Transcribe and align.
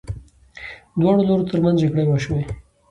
دواړو 0.99 1.21
لورو 1.27 1.49
ترمنځ 1.49 1.75
جګړې 1.83 2.03
وشوې. 2.07 2.41